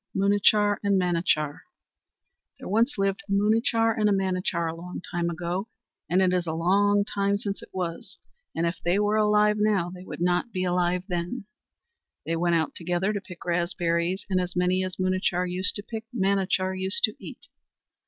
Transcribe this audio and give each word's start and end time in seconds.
Munachar 0.15 0.77
and 0.83 0.99
Manachar 0.99 1.59
There 2.57 2.67
once 2.67 2.97
lived 2.97 3.21
a 3.21 3.31
Munachar 3.31 3.93
and 3.95 4.09
a 4.09 4.11
Manachar, 4.11 4.67
a 4.67 4.73
long 4.75 4.99
time 5.11 5.29
ago, 5.29 5.67
and 6.09 6.23
it 6.23 6.33
is 6.33 6.47
a 6.47 6.53
long 6.53 7.05
time 7.05 7.37
since 7.37 7.61
it 7.61 7.69
was, 7.71 8.17
and 8.55 8.65
if 8.65 8.79
they 8.83 8.97
were 8.97 9.15
alive 9.17 9.57
now 9.59 9.91
they 9.91 10.03
would 10.03 10.19
not 10.19 10.51
be 10.51 10.63
alive 10.63 11.03
then. 11.07 11.45
They 12.25 12.35
went 12.35 12.55
out 12.55 12.73
together 12.73 13.13
to 13.13 13.21
pick 13.21 13.45
raspberries, 13.45 14.25
and 14.27 14.41
as 14.41 14.55
many 14.55 14.83
as 14.83 14.95
Munachar 14.95 15.45
used 15.47 15.75
to 15.75 15.83
pick 15.83 16.05
Manachar 16.15 16.73
used 16.73 17.03
to 17.03 17.13
eat. 17.23 17.45